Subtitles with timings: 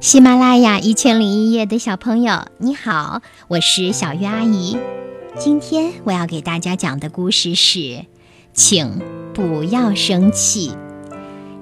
[0.00, 4.78] 喜马拉雅一千零一夜的小朋友，你好，我是小月阿姨。
[5.36, 8.06] 今天我要给大家讲的故事是，
[8.52, 9.02] 请
[9.34, 10.72] 不要生气。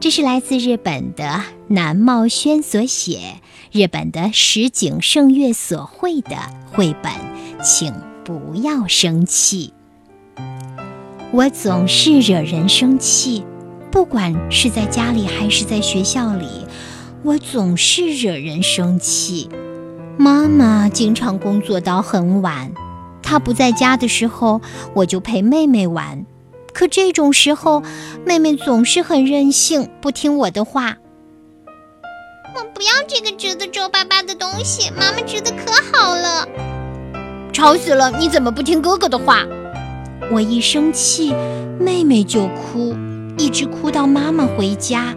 [0.00, 3.40] 这是来自日本的南茂轩所写，
[3.72, 6.36] 日本的石井圣月所绘的
[6.70, 7.10] 绘本，
[7.64, 9.72] 请不要生气。
[11.32, 13.46] 我总是惹人生气，
[13.90, 16.46] 不管是在家里还是在学校里。
[17.26, 19.48] 我总是惹人生气，
[20.16, 22.70] 妈妈经常工作到很晚，
[23.20, 24.60] 她不在家的时候，
[24.94, 26.24] 我就陪妹妹玩。
[26.72, 27.82] 可这种时候，
[28.24, 30.98] 妹妹总是很任性，不听我的话。
[32.54, 36.46] 我不要这个折得皱巴巴的东西，妈妈织的可好了。
[37.52, 38.08] 吵死了！
[38.20, 39.44] 你怎么不听哥哥的话？
[40.30, 41.34] 我一生气，
[41.80, 42.94] 妹妹就哭，
[43.36, 45.12] 一直哭到妈妈回家。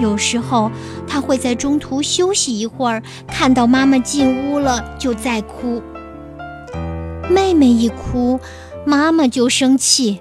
[0.00, 0.70] 有时候，
[1.06, 5.82] 他会在中途休息一会儿，看到妈妈进屋了就再哭。
[7.28, 8.40] 妹妹一哭，
[8.84, 10.20] 妈妈就生气。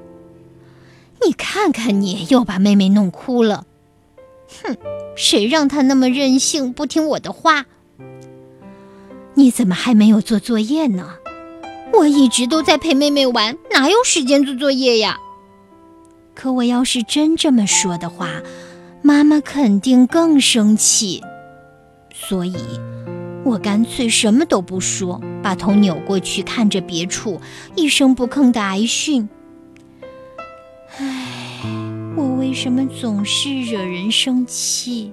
[1.26, 3.66] 你看看你，又把妹妹弄哭了。
[4.64, 4.78] 哼，
[5.16, 7.66] 谁让她那么任性，不听我的话？
[9.36, 11.16] 你怎么还没有做作业呢？
[11.94, 15.18] 我一直都在陪妹妹玩，哪有时间做作业呀？
[16.36, 18.30] 可我要是真这么说的话，
[19.10, 21.24] 妈妈肯定更生气，
[22.14, 22.56] 所以
[23.44, 27.42] 我干脆什么都不说，把头扭过去看着别处，
[27.76, 29.28] 一声不吭的挨训。
[31.00, 31.26] 唉，
[32.16, 35.12] 我为什么总是惹人生气？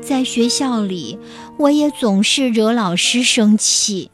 [0.00, 1.18] 在学校里，
[1.56, 4.12] 我也总是惹老师生气。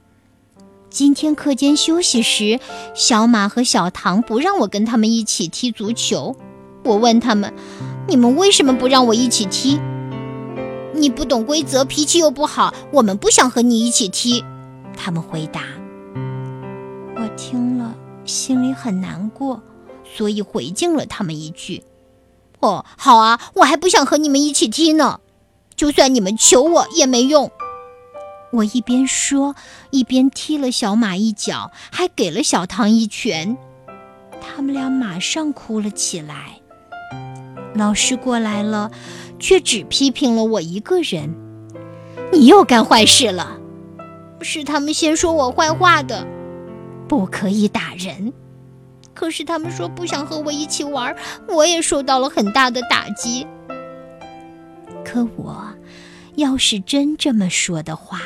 [0.89, 2.61] 今天课间休息时，
[2.95, 6.35] 小马和小唐不让我跟他们一起踢足球，
[6.83, 7.53] 我问他们。
[8.09, 9.81] 你们为什么不让我一起踢？
[10.95, 14.45] 你不懂规则，脾气又不好，我们不想和你一起踢。
[14.97, 15.63] 他们回答。
[17.17, 19.61] 我听了心里很难过，
[20.05, 21.83] 所以回敬了他们一句
[22.61, 25.21] ：“哦，好啊，我还不想和你们一起踢呢。
[25.75, 27.51] 就算你们求我也没用。”
[28.53, 29.57] 我一边说，
[29.91, 33.59] 一边踢了小马一脚，还给了小唐一拳。
[34.41, 36.61] 他们俩马上哭了起来。
[37.77, 38.91] 老师过来了，
[39.39, 41.35] 却只批评了我一个人。
[42.33, 43.59] 你又干坏事了，
[44.41, 46.27] 是他们先说我坏话的。
[47.07, 48.33] 不可以打人，
[49.15, 51.15] 可是他们说不想和我一起玩，
[51.49, 53.47] 我也受到了很大的打击。
[55.05, 55.65] 可我
[56.35, 58.21] 要是真这么说的话，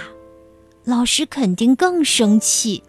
[0.85, 2.83] 老师肯定更生气，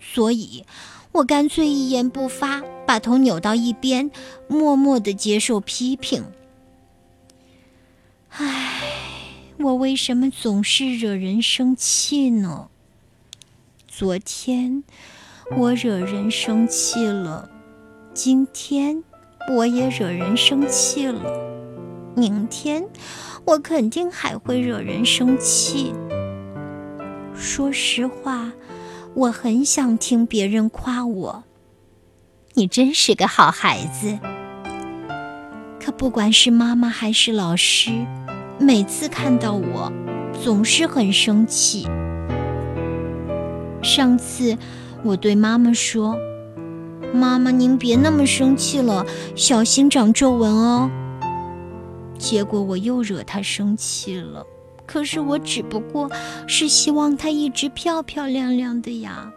[0.00, 0.64] 所以。
[1.10, 4.10] 我干脆一言不发，把头扭到一边，
[4.48, 6.24] 默默地接受批评。
[8.30, 8.80] 唉，
[9.58, 12.70] 我为什么总是惹人生气呢？
[13.86, 14.84] 昨天
[15.54, 17.50] 我惹人生气了，
[18.14, 19.04] 今天
[19.54, 21.22] 我也惹人生气了，
[22.16, 22.88] 明天
[23.44, 25.92] 我肯定还会惹人生气。
[27.34, 28.50] 说实话。
[29.14, 31.42] 我很想听别人夸我，
[32.58, 34.18] 你真是个好孩子。
[35.80, 37.92] 可不管是妈妈还是老师，
[38.58, 39.92] 每次看到我，
[40.42, 41.86] 总是很生气。
[43.80, 44.58] 上次
[45.04, 46.16] 我对妈妈说
[47.14, 50.90] ：“妈妈，您别那么生气了，小心长皱纹哦。”
[52.18, 54.44] 结果我又惹她生气了。
[54.84, 56.10] 可是我只不过
[56.48, 59.30] 是希望她一直漂漂亮亮的呀。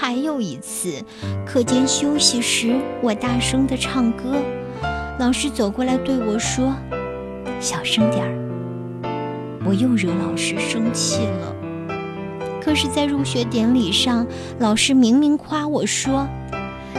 [0.00, 1.02] 还有一次，
[1.44, 4.36] 课间休息时，我大声的唱歌，
[5.18, 6.72] 老师走过来对我说
[7.58, 8.32] ：“小声点儿。”
[9.66, 11.52] 我又惹老师生气了。
[12.62, 14.24] 可是，在入学典礼上，
[14.60, 16.28] 老师明明夸我说：“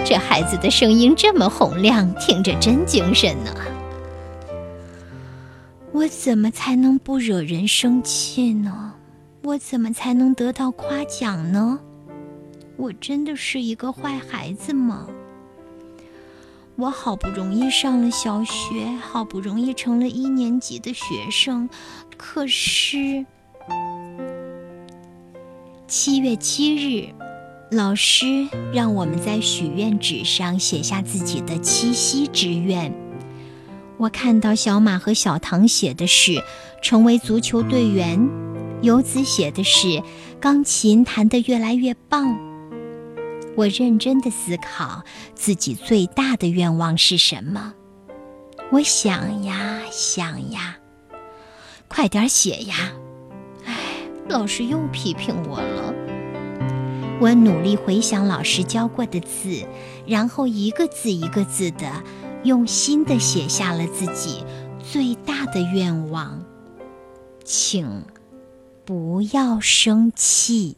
[0.05, 3.51] 这孩子的声音这么洪亮，听着真精神呢。”
[5.93, 8.93] 我怎么才能不惹人生气呢？
[9.43, 11.79] 我怎么才能得到夸奖呢？
[12.79, 15.05] 我真的是一个坏孩子吗？
[16.77, 21.69] 我好不容易上了小学，好不容易成了一年级的学生，
[22.15, 23.25] 可是
[25.87, 27.09] 七月七日，
[27.69, 32.93] 老师让我们在许愿纸上写下自己的七夕之愿。
[33.97, 36.41] 我看到小马和小唐写的是
[36.81, 38.29] 成为足球队员，
[38.81, 40.01] 游子写的是
[40.39, 42.48] 钢琴弹得越来越棒。
[43.59, 45.03] 我认真的思考
[45.35, 47.73] 自己最大的愿望是什么。
[48.71, 50.77] 我想呀想呀，
[51.89, 52.93] 快点写呀！
[53.65, 53.75] 哎，
[54.29, 55.93] 老师又批评我了。
[57.19, 59.67] 我努力回想老师教过的字，
[60.07, 62.01] 然后一个字一个字的
[62.45, 64.41] 用心的写下了自己
[64.81, 66.45] 最大的愿望，
[67.43, 68.05] 请
[68.85, 70.77] 不要生气。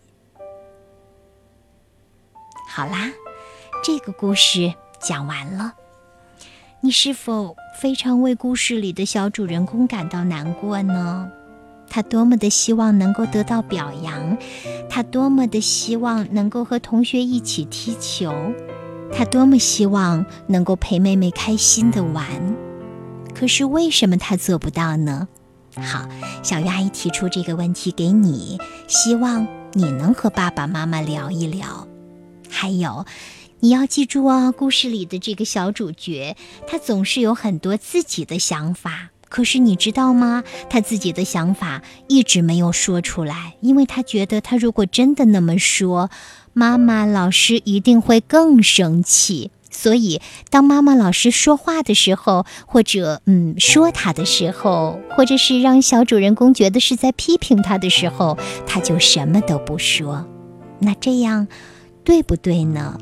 [2.74, 3.12] 好啦，
[3.84, 5.74] 这个故事讲完了。
[6.80, 11.30] 你是否非常为故事里的小主人公感到难过呢？
[11.90, 14.38] 他多么的希望能够得到表扬，
[14.90, 18.34] 他多么的希望能够和同学一起踢球，
[19.12, 22.26] 他多么希望能够陪妹妹开心的玩。
[23.36, 25.28] 可是为什么他做不到呢？
[25.76, 26.08] 好，
[26.42, 28.58] 小鱼阿姨提出这个问题给你，
[28.88, 31.86] 希望你能和爸爸妈妈聊一聊。
[32.62, 33.08] 还有，
[33.62, 36.38] 你要记住哦，故事里的这个小主角，
[36.68, 39.10] 他总是有很多自己的想法。
[39.30, 40.44] 可是你知道吗？
[40.70, 46.12] 他自己的想法一直没有说出来，因为他觉得他如果真的那么说，
[46.54, 49.50] 妈妈、老师一定会更生气。
[49.72, 50.22] 所以，
[50.52, 58.38] 当妈妈、老师说话的时候，或者嗯说他的时候，或者是让小主人公觉得是在批评他的时候，
[58.68, 60.28] 他就什么都不说。
[60.78, 61.48] 那这样。
[62.04, 62.98] 对不对呢？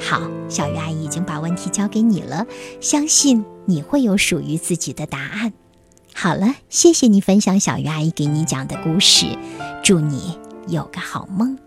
[0.00, 2.46] 好，小鱼阿姨已经把问题交给你了，
[2.80, 5.52] 相信你会有属于自己的答案。
[6.14, 9.26] 好了，谢谢你分享小鱼阿姨给你讲的故事，
[9.82, 10.38] 祝你
[10.68, 11.63] 有个好梦。